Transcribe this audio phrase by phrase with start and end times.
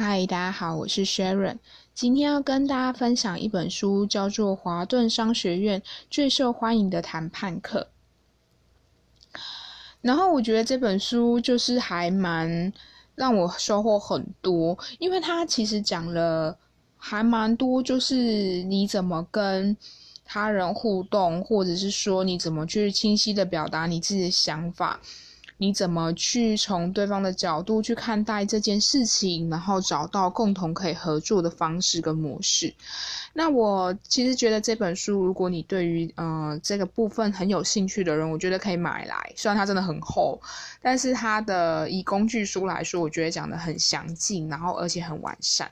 [0.00, 1.58] 嗨，大家好，我是 Sharon。
[1.92, 7.88] 今天要跟大家分享一本书，叫做《华顿商学院最受欢迎的谈判课》。
[10.00, 12.72] 然后我觉得这本书就是还蛮
[13.16, 16.56] 让我收获很多，因为它其实讲了
[16.96, 18.14] 还蛮多，就是
[18.62, 19.76] 你怎么跟
[20.24, 25.00] 他人互动，或者是说你怎么去清晰的表达你自己的想法。
[25.60, 32.72] 你怎么去从对方的角度去看待这件事情，然后找到共同可以合作的方式跟模式？
[33.32, 39.32] 那我其实觉得这本书，如果你对于呃这个部分很有兴趣的人，我觉得可以买来。
[39.36, 40.40] 虽然它真的很厚，
[40.80, 45.70] 但是它的以工具书来说，我觉得讲的很详尽，然后而且很完善。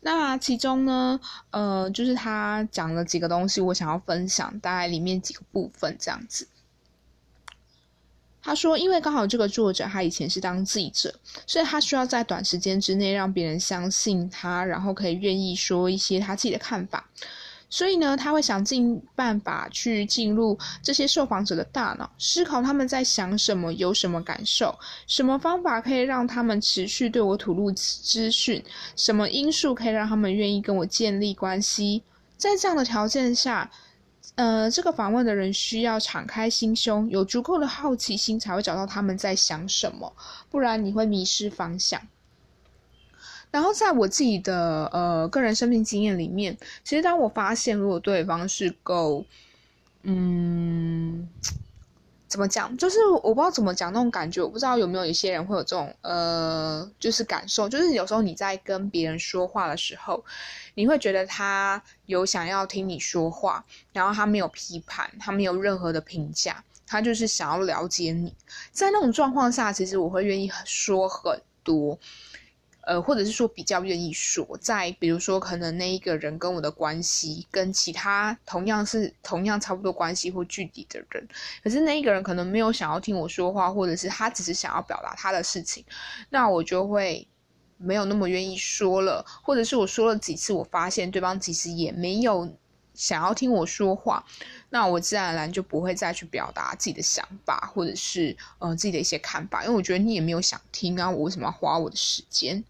[0.00, 6.48] 那其中呢，呃，就是他讲了几个东西，我想要分享，大概里面几个部分这样子。
[8.42, 11.14] 他说：“因为刚好这个作者他以前是当记者，
[11.46, 17.04] 所以他需要在短时间之内让别人相信他，然后可以愿意说一些他自己的看法。
[17.68, 28.64] 所以呢，他会想尽办法去进入这些受访者的大脑，思考他们在想什么，有什么感受，什么方法可以让他们持续对我吐露资讯，
[28.96, 32.02] 什么因素可以让他们愿意跟我建立关系。
[32.38, 33.70] 在这样的条件下。”
[34.36, 40.12] 呃，这个访问的人需要敞开心胸，有足够的好奇心，才会找到他们在想什么，
[40.50, 42.00] 不然你会迷失方向。
[43.50, 49.24] 然后，在我自己的呃个人生命经验里面，其实当我发现如果对方是够，
[50.02, 51.28] 嗯。
[52.30, 52.74] 怎么讲？
[52.76, 60.24] 就是我不知道怎么讲那种感觉，我不知道有没有一些人会有这种呃，就是感受，就是有时候你在跟别人说话的时候，
[60.74, 68.32] 你会觉得他有想要听你说话，然后他没有批判，他没有任何的评价，他就是想要了解你。
[68.70, 71.98] 在那种状况下，其实我会愿意说很多。
[72.90, 81.28] 呃，或者是说比较愿意说，在比如说可能那一个人跟我的关系，跟其他同样是同样差不多关系或距离的人，
[81.62, 85.84] 可是那一个人可能没有想要听我说话，或者是他只是想要表达他的事情，
[86.30, 87.28] 那我就会
[87.76, 92.52] 没有那么愿意说了，或者是我说了几次，我发现对方其实也没有
[92.92, 94.24] 想要听我说话，
[94.68, 102.64] 那我自然而然就不会再去表达自己的想法，或者是呃自己的一些看法，因为我觉得你也没有想听啊，我为什么要花我的时间？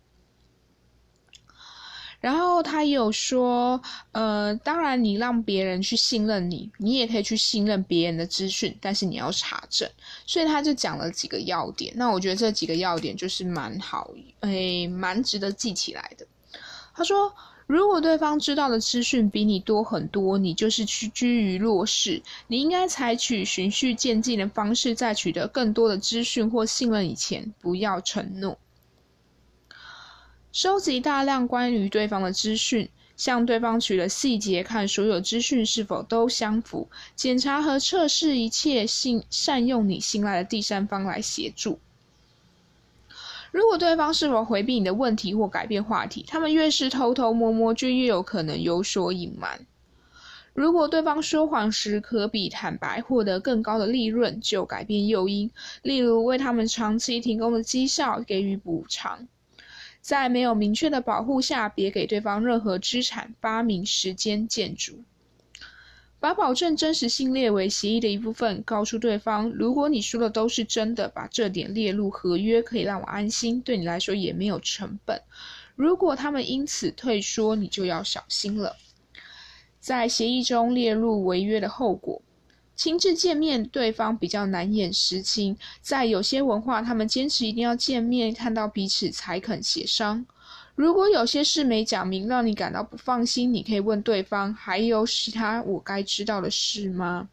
[2.21, 3.81] 然后他有说，
[4.13, 9.89] 呃，当然你让别人去信任你，你也可以去信任别人的资讯，但是你要查证。
[10.27, 11.93] 所以他就讲了几个要点。
[11.97, 14.11] 那我觉得这几个要点就是蛮好，
[14.41, 16.27] 诶，蛮值得记起来的。
[16.95, 17.33] 他说，
[17.67, 22.23] 如果对方知道的资讯比你多很多，你就是去居于弱势。
[22.49, 28.59] 你应该采取循序渐进的方式，在取得更多的资讯或信任以前，不要承诺。
[30.53, 41.78] 收集大量关于对方的资讯，向对方取了细节，看所有资讯是否都相符，检查和测试一切信善用你信赖的第三方来协助。
[43.53, 49.66] 如果对方是否回避你的问题或改变话题，他们越是偷偷摸摸，就越有可能有所隐瞒。
[50.53, 55.49] 如果对方说谎时可比坦白获得更高的利润，就改变诱因，
[55.83, 59.28] 例如为他们长期提供的绩效给予补偿。
[60.00, 65.05] 在没有明确的保护下，别给对方任何资产、发明、时间、建筑。
[66.19, 75.22] 把保证真实性列为协议的一部分，告诉对方：如果你说的都是真的，把这点列入合约，可以让我安心，对你来说也没有成本。
[75.77, 78.77] 如果他们因此退缩，你就要小心了。
[79.78, 82.21] 在协议中列入违约的后果。
[82.81, 85.55] 亲自见面，对方比较难掩实情。
[85.83, 90.25] 在有些文化，他们坚持一定要见面，看到彼此才肯协商。
[90.77, 97.29] 如果有些事没讲明，让你感到不放心，你可以问对方：还有其他我该知道的事吗？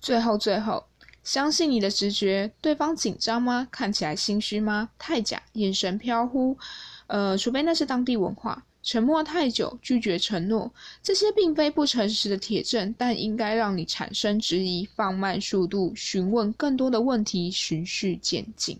[0.00, 0.88] 最后，最后，
[1.22, 2.50] 相信你的直觉。
[2.60, 3.68] 对方紧张吗？
[3.70, 4.90] 看起来心虚吗？
[4.98, 6.58] 太假，眼神飘忽。
[7.06, 8.64] 呃，除非那是当地文化。
[8.82, 10.72] 沉默太久，拒绝承诺，
[11.02, 18.78] 这些并非不诚实的铁证，但应该让你产生质疑，放慢速度，询问更多的问题，循序渐进。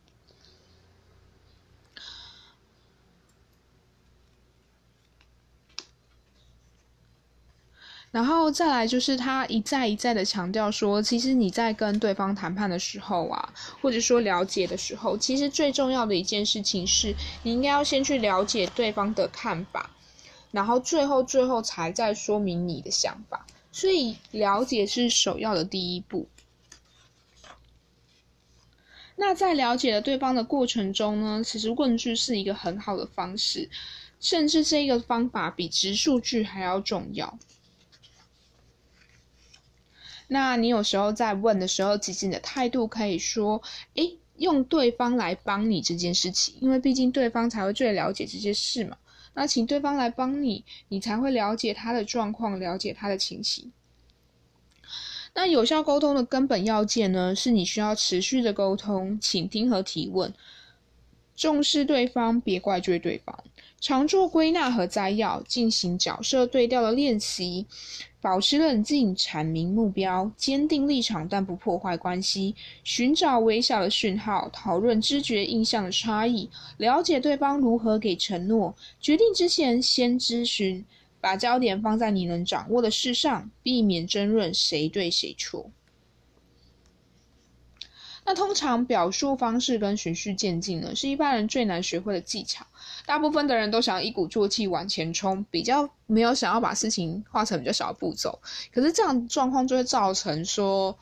[8.12, 17.14] 然后再来就是他一再一再的强调说，其实你在跟对方谈判的时候啊，或者说了解的时候，其实最重要的一件事情是，
[17.44, 19.90] 你应该要先去了解对方的看法，
[20.50, 23.46] 然后最后最后才再说明你的想法。
[23.70, 26.26] 所以了解是首要的第一步。
[29.14, 33.70] 那在了解了对方的过程中呢，其实问句是一个很好的方式，
[34.18, 37.38] 甚至这个方法比直数句还要重要。
[40.32, 43.60] 那你有时候在问的时候，其实你的态度可以说
[43.96, 48.96] ：“诶，用对方来帮你这件事情，因为毕竟对方才会最了解这些事嘛。
[49.34, 53.72] 那请对方来帮你，你才会了解他的状况，了解他的情形。
[55.34, 60.32] 那有效沟通的根本要件呢，是你需要持续的沟通、倾听和提问，
[61.34, 63.42] 重视对方，别怪罪对方。”
[63.80, 67.66] 常做归纳和摘要，进行角色对调的练习，
[68.20, 72.54] 保持冷静，阐明目标，坚定立场但不破坏关系，
[72.84, 80.84] 寻找微小的讯号，讨论知觉印象的差异，了解对方如何给承诺，决定之前先咨询，
[81.18, 85.70] 把焦点放在你能掌握的事上，避免争论谁对谁错。
[88.26, 92.66] 那通常表述方式跟循序渐进呢，是一般人最难学会的技巧。
[93.06, 98.38] 大部分的人都想一鼓作气往前冲，比较没有想要把事情化成比较小的步骤。
[98.72, 100.96] 可是这样状况就会造成说，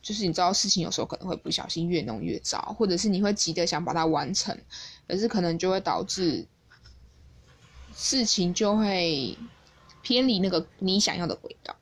[0.00, 4.56] 就是你知道事情有时候可能会不小心越弄越糟，或者是你会急着想把它完成，
[5.08, 6.46] 可是可能就会导致
[7.94, 9.36] 事情就会
[10.02, 11.76] 偏离那个你想要的轨道。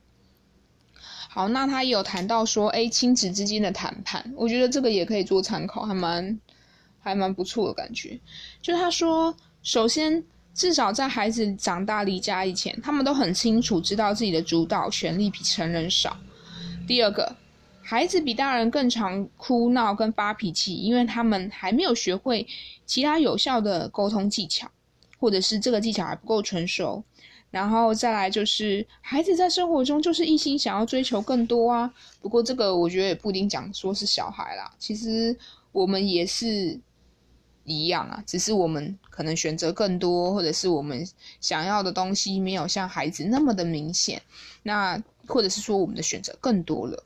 [1.31, 6.41] 好，那他也有谈到说，哎，亲子之间的谈判，我觉得这个也可以做参考，还蛮
[7.09, 8.19] 还蛮不错的感觉。
[8.63, 10.23] 就他说，首先，
[10.55, 16.17] 至少在孩子长大离家以前，他们都很清楚知道自己的主导权力比成人少。
[16.87, 17.35] 第二个，
[17.83, 22.47] 孩子比大人更常哭闹跟发脾气，因为他们还没有学会
[22.87, 24.71] 其他有效的沟通技巧，
[25.19, 27.03] 或者是这个技巧还不够成熟。
[27.51, 31.91] 然后再来就是，孩子在生活中就是一心想要追求更多啊。
[32.21, 35.35] 不过这个我觉得也不一定讲说是小孩啦，其实
[35.73, 36.79] 我们也是
[37.69, 41.09] 一样啊，只是我们可能选择更多，或者是我们
[41.41, 44.23] 想要的东西没有像孩子那么的明显，
[44.63, 47.05] 那或者是说我们的选择更多了。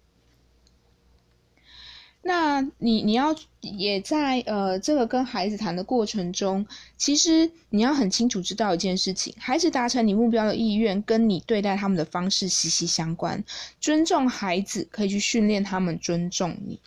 [2.25, 6.65] 那你你要也在呃这个跟孩子谈的过程中，
[6.97, 13.43] 其实你要很清楚知道一件事情：孩子达成你目标的意愿，跟你对待他们的方式息息相关。
[13.81, 16.79] 尊重孩子，可以去训练他们尊重你。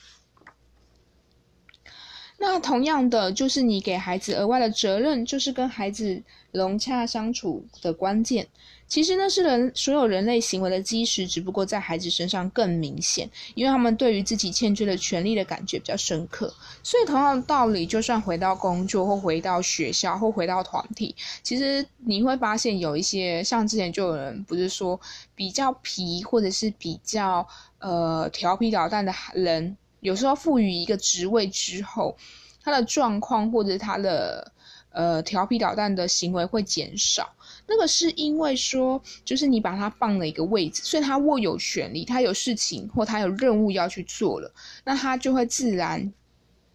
[2.47, 6.21] 那同样的，就是你给孩子额外的责任，就是跟孩子
[6.51, 8.47] 融洽相处的关键。
[8.87, 16.53] 其实呢，是人所有人类行为的基石，只不过在孩子身上更明显，因为他们对于自己欠缺的权利的感觉比较深刻。
[16.83, 24.99] 所以同样的道理，就算回到工作或回到学校或回到团体，其实你会发现有一些像之前就有人不是说
[25.33, 27.45] 比较皮或者是比较
[27.79, 32.15] 呃调皮捣蛋的人，有时候赋予一个职位之后，
[32.63, 34.51] 他的状况或者他的
[34.91, 37.33] 呃调皮捣蛋的行为会减少。
[37.67, 44.53] 那个是因为说，就是你把他放了一个位置，所以他握有权利，他有事情或他有任务要去做了，
[44.83, 45.99] 那他就会自然，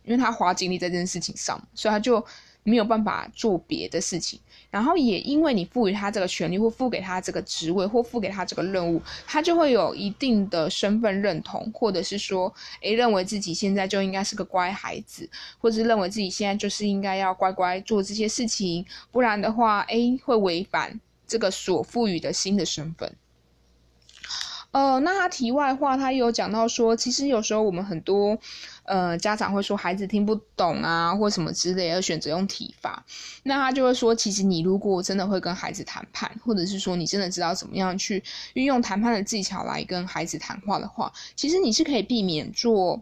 [0.04, 2.24] 因为他花精力在这件事情上，所以他就
[2.64, 4.40] 没有办法做别的事情。
[4.70, 12.52] 然后也因为你赋予他这个权利，或付给他这个职位，或付给他这个任务，他就会有一定的身份认同，或者是说，
[12.82, 15.28] 诶，认为自己现在就应该是个乖孩子，
[15.58, 23.12] 或者是认为自己现在就是应该要乖乖做这些事情，不然的话，诶，会违反这个所赋予的新的身份。
[24.72, 28.38] 呃，那他题外话，他有讲到说，其实有时候我们很多。
[28.84, 33.04] 呃，家长会说孩子听不懂啊，或什么之类，而选择用体罚。
[33.44, 38.20] 那他就会说，其实你如果真的会跟孩子谈判，或者是说你真的知道怎么样去
[38.54, 43.00] 运用谈判的技巧来跟孩子谈话的话，其实你是可以避免做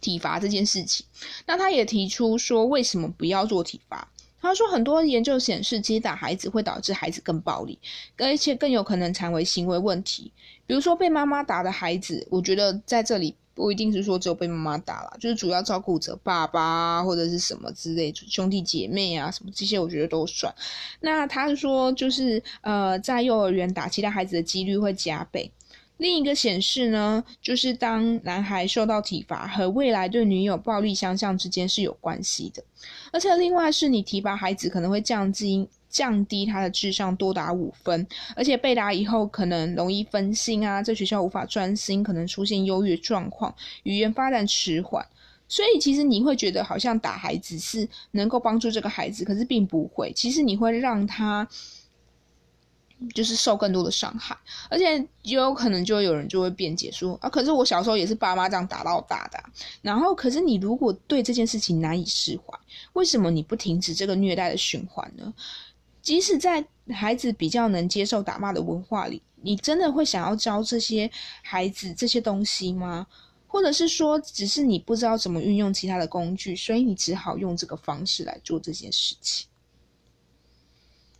[0.00, 1.04] 体罚这件事情。
[1.44, 4.08] 那他也提出说，为什么不要做体罚？
[4.46, 7.78] 他说，很多研究显示，击打孩子会导致孩子更暴力，
[8.16, 10.32] 而且更有可能成为行为问题。
[10.66, 13.34] 比如说被妈妈打的孩子，我觉得在这里。
[13.56, 20.54] 不一定是说只有被妈妈打了，就是主要照顾者爸爸或者是什么之类兄弟姐妹啊什么这些，我觉得都算。
[21.00, 25.50] 那他说就是呃，在幼儿园打其他孩子的几率会加倍。
[25.98, 32.62] 另一个显示呢，就是当男孩受到体罚和未来对女友暴力相向之间是有关系的。
[33.12, 35.68] 而且另外是你提拔孩子可能会降低。
[35.88, 45.02] 降低他的智商多达五分，而且被打以后可能容易分心啊，在学校无法专心，可能出现优越状况，语言发展迟缓。
[45.48, 50.12] 所以其实你会觉得好像打孩子是能够帮助这个孩子，可是并不会。
[50.12, 51.48] 其实你会让他
[53.14, 54.34] 就是受更多的伤害，
[54.70, 59.38] 而且也有可能就有人就会辩解说啊，可是我小时候也是爸妈这样打到大的，
[59.82, 62.58] 然后可是你如果对这件事情难以释怀，
[62.94, 65.34] 为什么你不停止这个虐待的循环呢？
[66.00, 71.10] 即使在孩子比较能接受打骂的文化里，你真的会想要教这些
[71.42, 73.06] 孩子这些东西吗？
[73.46, 79.46] 或者是说，只是你不知道怎么运用其他的工具，所以你只好用这个方式来做这件事情，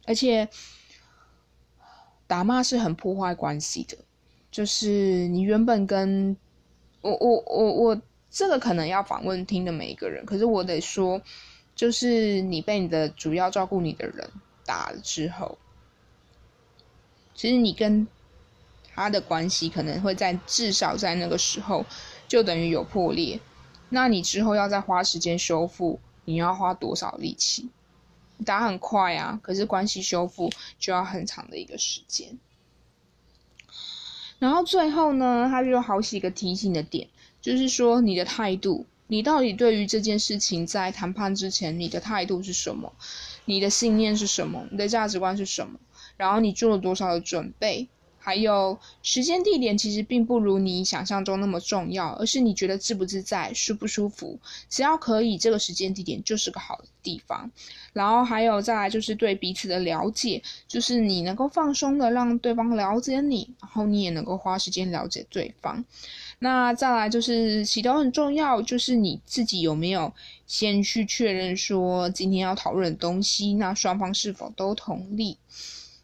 [0.06, 0.48] 而且。
[2.26, 3.96] 打骂是很破坏关系的，
[4.50, 6.36] 就是你原本跟
[7.00, 11.22] 我我我我这个可能要访问听的每一个人，可是我得说，
[11.74, 14.28] 就是你被你的主要照顾你的人
[14.64, 15.56] 打了之后，
[17.34, 18.06] 其实你跟
[18.92, 21.86] 他的关系可能会在至少在那个时候
[22.26, 23.38] 就等于有破裂，
[23.88, 27.68] 那你之后要再花时间修复，你要花多少力气？
[28.44, 32.38] 打很快啊，可是关系修复就要很长的一个时间。
[34.38, 37.08] 然后最后呢，他就有好几个提醒的点，
[37.40, 42.92] 就是说你的态度，你到底对于这件事情在谈判之前，你的态度是什么？
[43.46, 44.66] 你的信念是什么？
[44.70, 45.78] 你的价值观是什么？
[46.18, 47.88] 然后你做了多少的准备？
[48.26, 54.36] 还有时间地点其实并不如你想象中那么重要，而是你觉得自不自在、舒不舒服，
[54.68, 57.48] 只要可以，这个时间地点就是个好地方。
[57.92, 65.84] 然后还有再来就是对彼此的了解，就是你能够放松的让对方了解你，然后你也能够花时间了解对方。
[66.40, 70.12] 那再来就是其都很重要，就是你自己有没有
[70.48, 75.38] 先去确认说今天要讨论的东西，那双方是否都同意。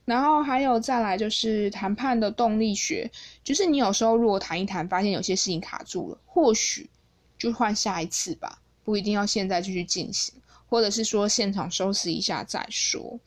[0.05, 3.11] 然后还有再来就是谈判的动力学，
[3.45, 6.91] 就是你有时候如果谈一谈，发现有些事情卡住了，或许
[7.39, 10.35] 就换下一次吧，不一定要现在继续进行，
[10.69, 13.19] 或者是说现场收拾一下再说。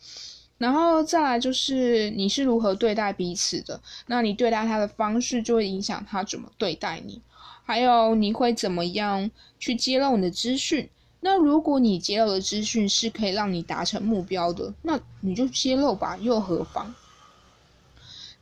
[0.58, 7.22] 然后再来就是你是如何对待彼此的，那你对待他的方式就会影响他怎么对待你，
[7.66, 9.30] 还有你会怎么样
[9.60, 10.90] 去揭露你的资讯。
[11.28, 16.94] 那如果你揭露的资讯是可以让你达成目标的，那你就揭露吧，又何妨？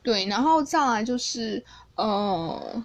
[0.02, 1.63] 对，然后再来就是，
[1.96, 2.84] 呃，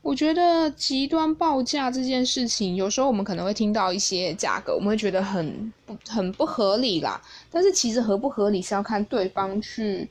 [0.00, 7.20] 我觉得极端报价这件事情，有时候我们可能会听到一些价格，我们会觉得很不很不合理啦。
[7.50, 10.08] 但是其实合不合理是要看对方去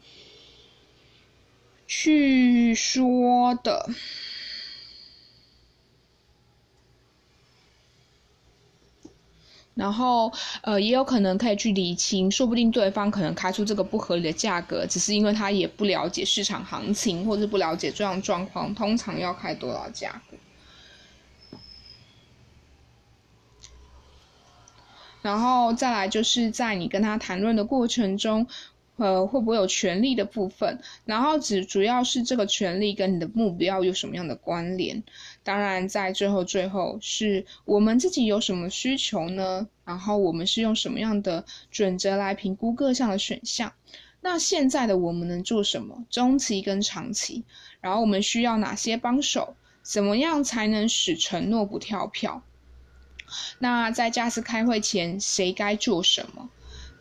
[1.88, 3.90] 去说的。
[9.78, 20.38] 然后，呃，也有可能可以去理清，说不定对方可能开出这个不合理的价格，只是因为他也不了解市场行情，或者不了解这样状况，通常要开多少价格。
[25.22, 28.48] 然后再来就是在你跟他谈论的过程中。
[28.98, 30.80] 呃，会不会有权利的部分？
[31.06, 35.04] 然后只主要是这个权利跟你的目标有什么样的关联？
[35.44, 39.68] 当然，在最后最后是我们自己有什么需求呢？
[39.86, 43.72] 然后我们是用什么样的准则来评估各项的选项？
[44.20, 46.04] 那现在的我们能做什么？
[46.10, 47.44] 中期跟长期？
[47.80, 49.56] 然后我们需要哪些帮手？
[49.84, 52.42] 怎么样才能使承诺不跳票？
[53.60, 56.50] 那在下次开会前，谁该做什么？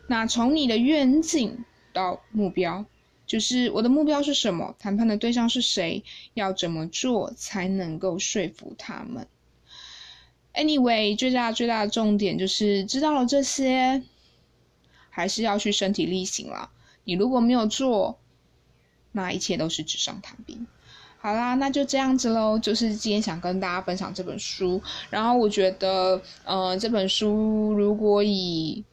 [0.07, 1.65] 那从你的愿景。
[1.97, 2.85] 到目标，
[3.25, 4.75] 就是我的目标是什么？
[4.77, 6.03] 谈判的对象是谁？
[6.35, 9.27] 要怎么做才能够说服他们
[10.53, 14.03] ？Anyway，最大最大的重点就是知道了这些，
[15.09, 16.69] 还是要去身体力行了。
[17.03, 18.19] 你如果没有做，
[19.11, 20.67] 那一切都是纸上谈兵。
[21.19, 22.59] 好啦，那就这样子喽。
[22.59, 28.83] 就是今天想跟大家分享这本书，然后我觉得，呃，这本书如果以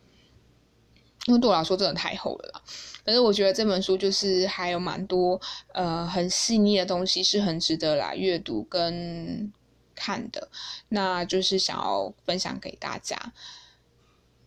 [1.26, 2.62] 因为对我来说真的太厚了啦。
[3.04, 5.40] 可是我觉得这本书就是还有蛮多
[5.72, 9.52] 呃很细腻的东西，是很值得来阅读跟
[9.94, 10.48] 看的。
[10.88, 13.32] 那就是想要分享给大家，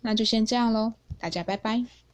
[0.01, 2.06] 那就先这样喽，大家拜拜。